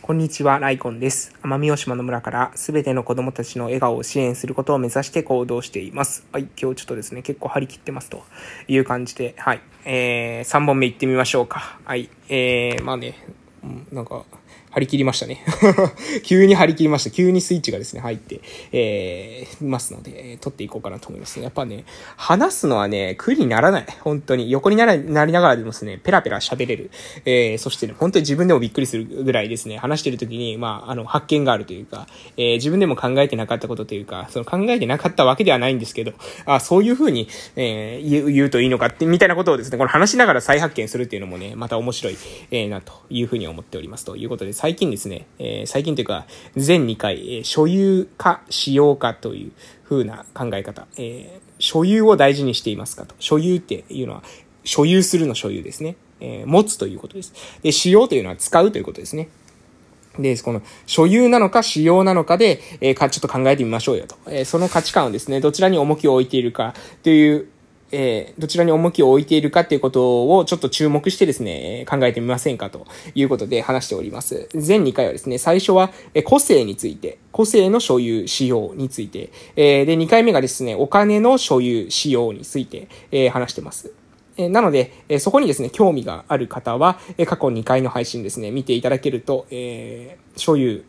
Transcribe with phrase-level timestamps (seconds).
[0.00, 1.34] こんにちは、ライコンです。
[1.42, 6.26] 奄美大島の村からすべての子供たちの笑顔を支援することを目指して行動しています。
[6.32, 8.22] はい、今日ちょっとですね、結構張り切ってますと
[8.68, 11.78] いう感じで、はい、えー、3本目行ってみましょうか。
[11.84, 13.16] はい、えー、まあね、
[13.92, 14.24] なんか、
[14.78, 15.44] 張り切りましたね。
[16.22, 17.10] 急に張り切りました。
[17.10, 18.40] 急にスイッチがですね、入って、
[18.72, 21.44] えー、ますので、えー撮っていこうかなと思いますね。
[21.44, 21.84] やっぱね、
[22.16, 23.86] 話すのはね、苦にならない。
[24.00, 24.50] 本当に。
[24.50, 26.90] 横にならなりながらでもですね、ペラペラ喋れる。
[27.24, 32.06] えー、そしてね、本当に自分でもびっくりするぐらいですね、話してる時に、まあ、あの、発見があるというか、
[32.36, 36.12] えー、自分でも考えてなかったことというか、その考えてなかったわけではないんですけど、
[36.46, 42.16] あそういうふうに、えー言う、言うといいのかって、みたいなことをですね、この話しながら再発見するっていうのもね、また面白い、
[42.50, 44.04] えーな、というふうに思っております。
[44.04, 49.52] ということで、最近ですね、えー最近というか、全2回、えー所有か使用かという
[49.88, 53.14] 風な考え方、えー所有を大事にしていますかと。
[53.18, 54.22] 所有っていうのは、
[54.64, 55.96] 所有するの所有ですね。
[56.20, 57.32] え持つということです。
[57.62, 59.30] で、使用というのは使うということですね。
[60.18, 64.16] で、この、所有なのか使用なのかで、えーか、ちょっと考えてみましょうよと。
[64.26, 67.48] えーその価値観をですね、どちらに重きを置いているかという、
[67.90, 74.48] えーどちらに重きを置いているかっていうことをちょっと注目してですね、考えてみませんかということで話しております。
[74.54, 83.92] 全2回はですね、最初は、え個性について、個性の所有、使用について、えーで、2回目がですね、お金の所有、使用について、えー話してます。
[84.36, 90.84] えなので、えそこにですね、興味がある方は、え過去2回の配信ですね、見ていただけると、え所有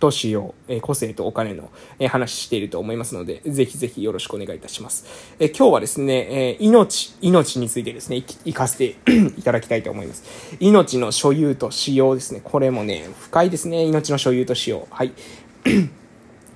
[0.00, 5.06] と使用、え個性とお金の、え話していると思いますので、ぜひぜひよろしくお願いいたします。
[5.38, 8.96] え今日はですね、え命、命についてですね、いきいかせて
[9.38, 10.24] いただきたいと思います。
[10.58, 14.88] 命の所有と使用ですね、これもね、深いですね、命の所有と使用。
[14.90, 15.12] はい。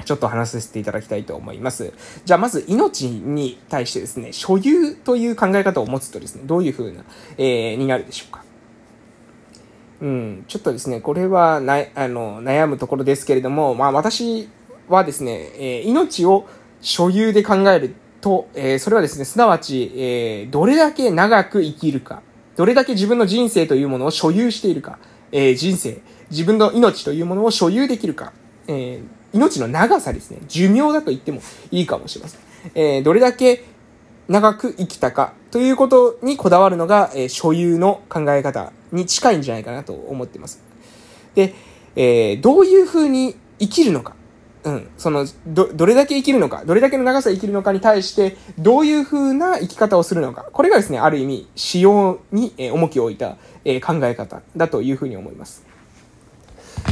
[0.04, 1.92] ちょっと話させていただきたいと思います。
[2.24, 7.04] じゃあまず命に対してですね、所有という考え方を持つとですね、どういう風な、
[7.38, 8.43] えーになるでしょうか。
[10.00, 14.48] うん、ちょっとですね、これはなあの悩むところですけれども、まあ私
[14.88, 16.46] はですね、えー命を
[16.80, 22.22] 所有で考えると、えーそれはですね、すなわち、えーどれだけ長く生きるか、
[22.56, 24.98] どれだけ自分の人生というものを所有しているか、
[25.32, 28.32] えー人生、自分の命というものを所有できるか、
[28.66, 29.02] えー
[29.32, 31.40] 命の長さですね、寿命だと言っても
[31.72, 32.40] いいかもしれません。
[32.74, 33.64] えーどれだけ
[34.28, 40.62] 長く生きたかということにこだわるのが、えー所有の考え方に近いんじゃないかなと思ってます。
[41.34, 41.54] で、
[41.96, 44.14] えーどういうふうに生きるのか。
[44.64, 44.88] うん。
[44.96, 50.46] その、ど、どれだけ生きるのか、どれだけの長さ生きるのかに対して、どういうふうな生き方をするのか。
[50.50, 53.36] これがですね、ある意味、使用にえー重きを置いた、
[53.66, 55.73] え考え方だというふうに思います。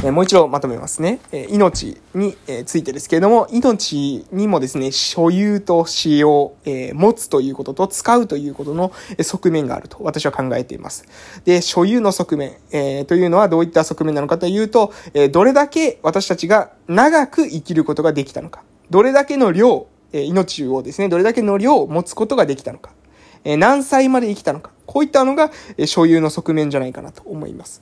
[0.01, 1.19] えもう一度まとめますね。
[1.31, 11.05] え命にえついてですけれども、命にもですね、所有と使用、え持つということと使うということの側面があると私は考えています。
[11.45, 18.63] で、所有の側面、えというのはどういった側面なのかというと、えどれだけ私たちが長く生きることができたのか。
[18.89, 22.91] どれだけの量、え命をですね、どれだけの量を持つことができたのか。
[23.45, 24.71] え何歳まで生きたのか。
[24.85, 27.81] こういったのが、え所有の側面じゃないかなと思います。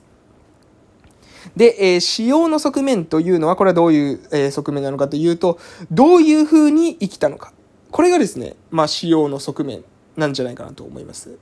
[1.56, 5.58] で、えー使用の側面というのは、これはどういう、えー側面なのかというと、
[5.90, 7.52] どういう風に生きたのか。
[7.90, 9.84] これがですね、まあ、使用の側面
[10.16, 11.38] なんじゃないかなと思います。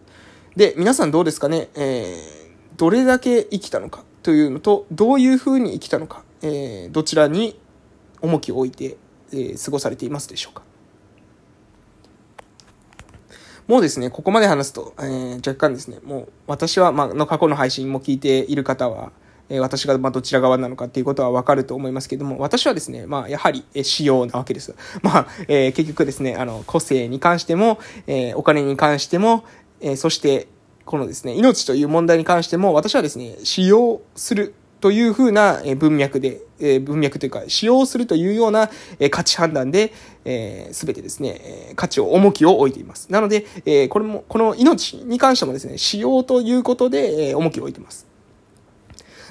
[0.57, 2.41] で、皆さんどうですかね、えー
[2.77, 7.61] どれだけ生きたのかというのと、どういう風に生きたのか、えーどちらに
[8.23, 8.97] 重きを置いて、
[9.33, 10.63] えー過ごされていますでしょうか？
[13.69, 19.13] もうですね、ここまで話すと、えー若干ですね、もう私は、まあ、の過去の配信も聞いている方は、
[19.51, 24.75] え私が、ま、どちら側なのかっていうことはわかると思いますけども、私はですね、まあ、やはり、え仕様なわけです。
[25.03, 29.45] まあ、え結局ですね、あの、個性に関しても、えお金に関しても、
[29.81, 30.47] えそして、
[30.85, 39.93] このですね、命という問題に関しても、私はですね、使用するというふうな文脈で、え文脈というか、使用するというようなえ価値判断で、
[40.71, 41.41] す、べ、てですね、
[41.71, 43.11] え価値を、重きを置いています。
[43.11, 48.10] なので、えこれも、この命に関してもですね、使用ということで、え重きを置いています。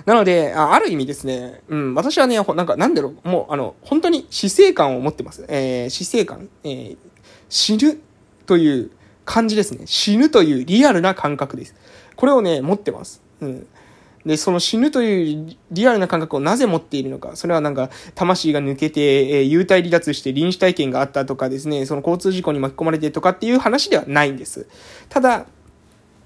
[0.05, 5.45] なので、あある意味ですね、うん、私はね、なんか、なんだろう、もう、あの、本当に死生観を持ってます。
[5.47, 6.97] えー死生観、えー
[7.49, 7.99] 死ぬ
[8.45, 8.91] という
[9.25, 9.85] 感じですね。
[9.85, 11.75] 死ぬというリアルな感覚です。
[12.15, 13.21] これをね、持ってます。
[13.41, 13.67] うん。
[14.25, 17.35] で、その死ぬというリアルな感覚をなぜ持っているのか。
[17.35, 24.67] それはなんか、魂が抜けて、えー幽体離脱して臨死体験があったとかですね、その交通事故に巻き込まれてとかっていう話ではないんです。
[25.09, 25.45] ただ、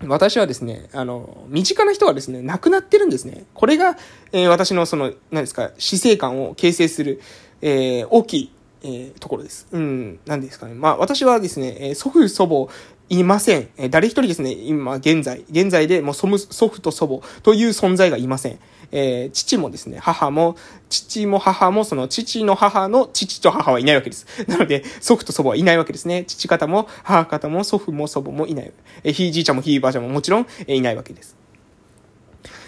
[0.06, 3.46] 私はですね、あの、身近な人がですね、亡くなってるんですね。
[3.54, 3.98] これが、
[4.32, 7.22] えー私のその、何ですか、死生観を形成する、
[7.62, 8.52] えー大きい、
[8.84, 9.68] えーところです。
[9.72, 10.74] うん、何ですかね。
[10.74, 12.74] まあ、私はですね、えー祖父、祖母、
[13.10, 13.70] いません。
[13.78, 18.60] えー誰一人ですね、今、現在、現在でもう祖母祖父と祖母という存在がいません。
[18.96, 20.56] えー、父もですね、母も、
[20.88, 24.28] 父も母も、その父の母の父と母はいないわけです。
[24.48, 26.26] なので、祖父と祖母はいないわけですね。
[26.26, 28.72] 父方も、母方も、祖父も祖母もいない。
[29.04, 31.36] えー、ひいじいちゃんもひいばあちゃんももちろん、えー、いないわけです。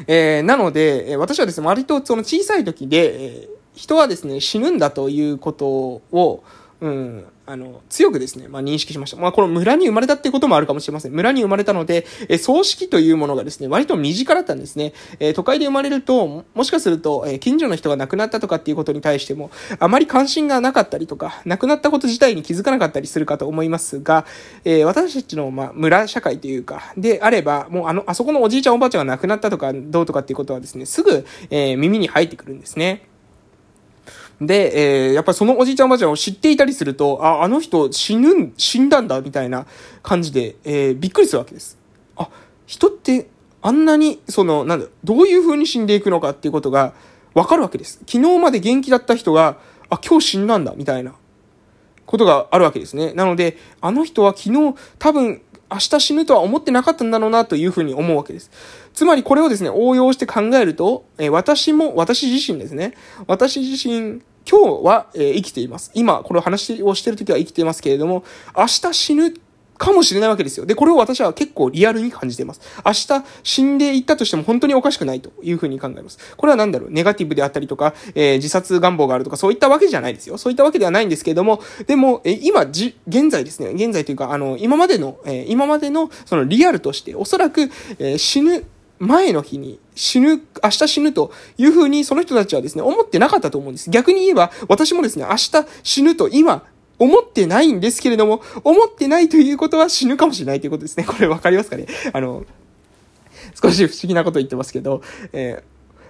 [0.07, 6.43] えー、なので、私はですね、割とその小さい時で、えー、人はですね、死ぬんだということを、
[6.81, 9.17] うん、あの、強くですね、まあ、認識しました。
[9.17, 11.13] まあ、この村に生まれたっていうこともあるかもしれません。
[11.13, 14.93] 村に生まれたので、え葬式というものがですね、割と身近だったんですね。
[15.19, 24.25] え都会で生まれると、もしかすると、え近所の人が亡くなったとかっていうことに対しても、あまり関心がなかったりとか、亡くなったこと自体に気づかなかったりするかと思いますが、
[24.65, 33.14] え私たちの、まあ、村社会というか、であれば、もうあの、あそこのおじいちゃんおばあちゃんが亡くなったとか、どうとかっていうことはですね、すぐ、え耳に入ってくるんですね。
[34.41, 39.65] で、えー、やっぱりそのおじいちゃんおばあちゃんを知っていたりすると、あ、あの人死ぬん、死んだんだ、みたいな
[40.03, 41.77] 感じで、えー、びっくりするわけです。
[42.17, 42.29] あ、
[42.65, 43.29] 人って
[43.61, 46.93] あんなに、その、なんだ、どういう風に死んでいくのかっていうことが
[47.33, 47.99] わかるわけです。
[48.07, 49.57] 昨日まで元気だった人が、
[49.89, 51.15] あ、今日死んだんだ、みたいな
[52.05, 53.13] ことがあるわけですね。
[53.13, 58.51] なので、あの人は昨日多分明日死ぬとは思ってなかったんだろうなというふうに思うわけです。
[58.93, 62.93] つまりこれをですね、応用して考えると、えー、私も、私自身ですね、
[63.27, 65.91] 私自身、今日は、えー、生きています。
[65.95, 68.23] 今、この話をしてるときは生きていますけれども、
[68.55, 69.33] 明日死ぬ
[69.77, 70.65] かもしれないわけですよ。
[70.65, 72.61] で、これを私は結構リアルに感じています。
[72.85, 76.17] 明日死んでいったとしても本当におかしくないというふうに考えます。
[76.37, 76.91] これは何だろう？
[76.91, 80.37] ネガティブであったりとか、えー、自殺願望があるとか、そういったわけじゃないですよ。
[80.37, 87.61] そういったわけではないんですけれども、でも、えー、今、じ、現在ですね、現在というか、あの、今までの、えー、今までの、そのリアルとして、おそらく、
[87.99, 88.65] えー、死ぬ
[88.97, 93.89] 前の日に死ぬ、明日死ぬというふうにその人たちはですね、思ってなかったと思うんです。
[93.89, 95.51] 逆に言えば、私もですね、明日
[95.83, 96.63] 死ぬと今
[96.99, 101.03] 思ってないんですけれども、思ってないということは死ぬかもしれないということですね。
[101.07, 101.87] これわかりますかね？
[102.13, 102.45] あの、
[103.61, 105.01] 少し不思議なこと言ってますけど、
[105.33, 105.63] えー、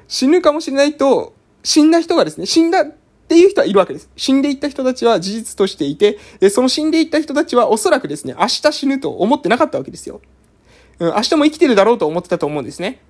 [0.07, 1.33] 死ぬかもしれないと、
[1.63, 2.93] 死んだ人がですね、死んだっ
[3.27, 4.09] ていう人はいるわけです。
[4.15, 6.19] 死んでいった人たちは事実としていて、
[6.51, 10.21] その死んでいった人たちはおそらくですね、明日死ぬと思ってなかったわけですよ。
[10.99, 13.01] うん、明日も生きてるだろうと思ってたと思うんですね。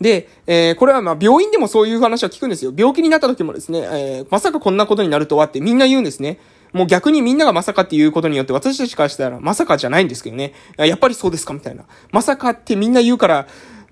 [0.00, 2.72] で、えー、これはまあ病院でもそういう話は聞くんですよ。
[2.76, 6.38] 病気になった時もですね、えー、まさかこんなことになるとはってみんな言うんですね。
[6.72, 10.54] もう逆にみんながまさかっていうことによって私たちからしたらまさかじゃないんですけどね。
[10.76, 11.84] やっぱりそうですかみたいな。
[12.10, 13.46] まさかってみんな言うから、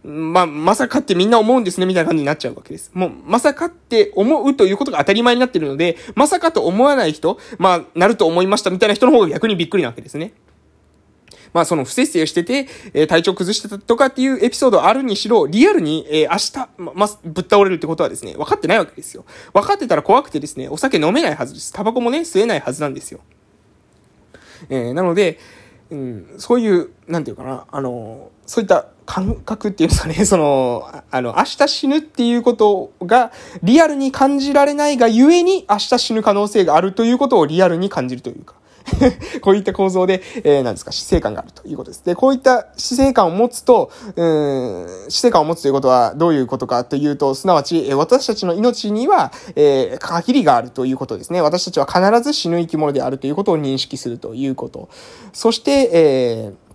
[0.04, 2.90] まあ、まさかってみんな思うんですね、みたいな感じになっちゃうわけです。
[2.92, 10.32] もう、まさかって思うということが当たり前になってるので、まさかと思わない人、まあ、なると思いましたみたいな人の方が逆にびっくりなわけですね。
[11.52, 19.24] まあその不節制してて、えー、体調崩してたとかっていうエピソードあるにしろ、リアルに、えー、明日、ま、ぶっ倒れるってことはですね、分かってないわけですよ。
[19.52, 21.72] 分かってたら怖くてですね、お酒飲めないはずです。
[21.72, 23.20] タバコもね、吸えないはずなんですよ。
[24.68, 25.38] えー、なので、
[25.90, 33.30] うん、そういう、なんていうかな、あの、そういった感覚っていうんですかね、 その、あの、明日死ぬっていうことが
[33.62, 38.54] リアルに感じられないがゆえに明日死ぬ可能性があるということをリアルに感じるというか。
[39.40, 42.04] こういった構造で、えー、なんですか、死生観があるということです。
[42.04, 51.40] で、こういった死生観を持つと、うん、死生観を持つということはどういうことかというと、すなわち、え、私たちの命には、えー、限りがあるということですね。
[51.40, 54.88] 私たちは必ず死ぬ生き物であるということを認識するということ。
[55.32, 56.71] そして、えー、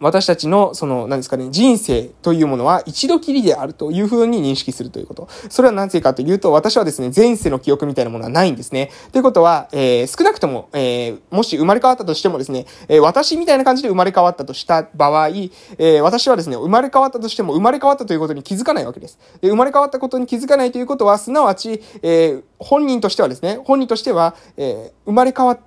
[0.00, 5.28] 私たちの、その、何ですかね、人生というものは一度きりであるというふうに認識するということ。
[5.48, 8.90] それはなぜかというと、私はですね、前世の記憶みたいなものはないんですね。
[9.12, 19.18] ということは、えー、少なくとも、えー、もし生まれ変わったとしてもですね、えー、私みたいな感じで生まれ変わったとした場合、えー、私はですね、生まれ変わったとしても生まれ変わったということに気づかないわけです。
[19.40, 25.65] で生まれ変わったことに気づかないということは、すなわち、えー、本人としてはですね、本人としては、えー、生まれ変わった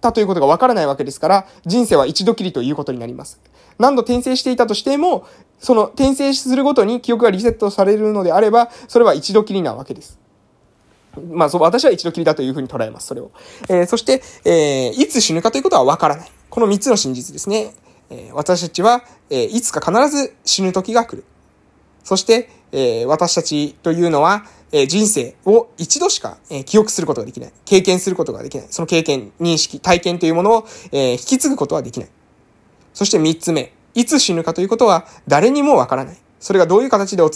[0.00, 3.40] たということがわからないわけですから、人生は一度きりということになります。
[3.78, 5.26] 何度転生していたとしても、
[5.58, 10.18] その転生するごとに記憶がリセットされるのであれば、それは一度きりなわけです。
[11.32, 13.30] まあ、そ、私は一度きりだというふうに捉えます、それを。
[13.68, 16.32] えー、そして、えー、いつ死ぬかということはわからない。
[16.48, 17.74] この三つの真実ですね。
[18.10, 21.24] えー、私たちは、え、いつか必ず死ぬ時が来る。
[22.04, 27.52] そして、え、私たちというのは、え、人生を一度しか、え、記憶することができない。
[27.64, 28.66] 経験することができない。
[28.70, 32.08] その経験、認識、体験というものを、え、引き継ぐことはできない。
[32.94, 36.18] そして三つ目、いつ死ぬかということは誰にもわからない。
[36.38, 37.32] それがどういう形で訪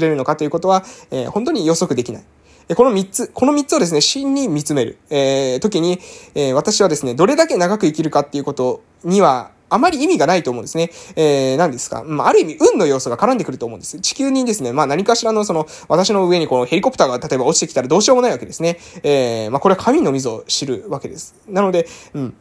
[0.00, 2.24] れるのかということは、えー、本当に予測できない。
[2.74, 6.00] この三つ、この三つをですね、真に見つめる、えー、時に、
[6.34, 10.90] えー、私はですね、どれだけ長く生きるかっていうことには、あまり意味がないと思うんですね。
[11.16, 12.04] えー、何ですか？
[12.04, 14.00] まあ、ある意味、運の要素が絡んでくると思うんです。
[14.00, 18.78] 地球にですね、まあ、何かしらのその、私の上にこのヘリコプターが例えば落ちてきたらどうしようもないわけですね。
[19.02, 21.34] えー、まあ、これは神の溝を知るわけです。
[21.48, 22.34] なので、うん。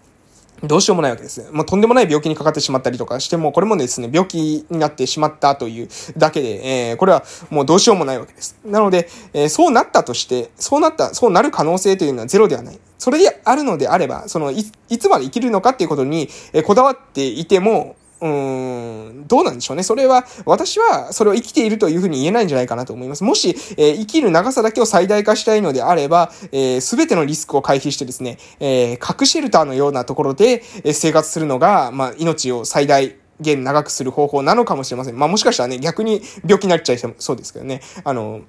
[0.68, 1.50] どうしようもないわけです。
[1.52, 8.58] もうとんでもない病気にかかってしまったりとかしても、これもですね、病気になってしまったというだけで、えー、これはもうどうしようもないわけです。
[8.66, 12.80] なので、えー、そうなったとして、そうなった、そうなる可能性というのはゼロではない。
[12.98, 17.96] それであるのであれば、そのい、いつまで生きるのかっていうことに、え、こだわっていても、
[18.26, 19.84] うーん、どうなんでしょうね。
[19.84, 23.24] それは、私はそれを生きているというふうに言えないんじゃないかなと思います。
[23.24, 35.20] もし、えー、生きる長さだけを最大化したいのであれば、す、えー、べ、てのリスクを回避してですね、えー、核シェルターのようなところで、え生活するのが、まあ、命を最大、限長くする方法なのかもしれません。
[35.20, 37.82] まあもしかしたらね、逆に病気になっちゃいそうですけどね。
[38.06, 38.42] あの、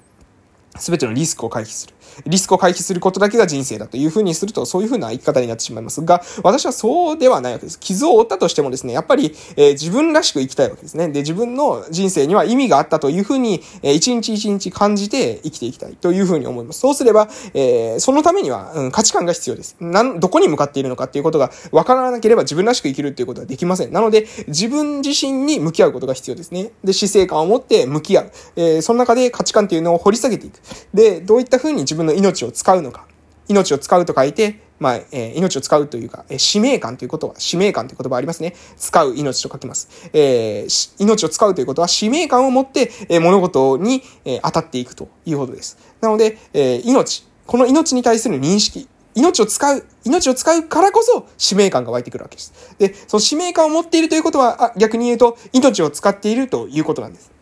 [0.77, 1.96] すべてのリスクを回避する。
[2.27, 7.79] リスクを回避することだけが人生だというふうにすると、そういうふうな生き方になってしまいますが、私はそうではないわけです。
[7.79, 11.09] 傷を負ったとしてもですね、やっぱり、えー、自分らしく生きたいわけですね。
[11.09, 16.81] で、自分の人生には意味があったというふうに、えー、一日一日感じて生きていきたいというふうに思います。
[16.81, 19.77] そうすれば、えー、そのためには、うん、価値観が必要です。
[19.81, 23.93] なん、どこに向かっているのかっていうことが分からなければ自分らしく生きるっていうことはできません。
[23.93, 26.71] なので、自分自身に向き合うことが必要ですね。
[26.85, 28.31] で、死生観を持って向き合う。
[28.57, 30.61] えー、その中で価値観っていうのを掘り下げていく。
[30.95, 33.07] で、どういったふうに自分の命を使うのか。
[33.49, 38.55] 命を使うと書いて、まあ、えー、命を使うというか、えー、使命感ということは、使命感という言葉ありますね。
[38.77, 40.11] 使う命と書きます。
[40.13, 45.79] えー、命を使うということは、使命感を持って、えー、物事に、えー、当たっていくということです。
[46.01, 52.75] なので、えー、命、この命に対する認識、命を使う、命を使うからこそ使命感が湧いてくるわけです。
[52.79, 57.33] で、その使命感を持っているということは、あ逆に言うと、命を使っているということなんです。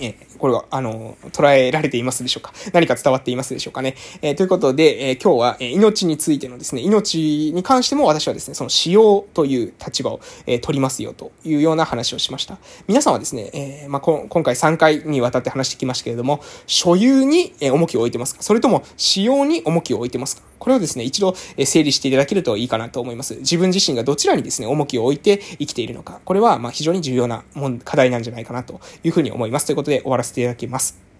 [0.00, 2.52] え、これは、あの、捉えられていますでしょうか？
[2.72, 3.94] 何か伝わっていますでしょうかね？
[4.22, 12.58] えー、ということで、えー、今日は、え命についてのですね、命に関しても私はですね、その使用という立場を、え取りますよというような話をしました。
[12.88, 18.42] 皆さんはですね、えまあ、今回3回にわたって話してきましたけれども、所有に重きを置いてますか？
[18.42, 20.42] それとも使用に重きを置いてますか？
[20.62, 23.34] これをですね、一度整理していただけるといいかなと思います。
[23.38, 26.20] 自分自身がどちらにですね、重きを置いて生きているのか。
[26.24, 27.42] これは、ま非常に重要な
[27.82, 29.66] 課題なんじゃないかなというふうに思います。
[29.66, 31.11] ということで終わらせていただきます。